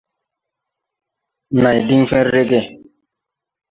[1.63, 2.59] Này diŋ fen rege.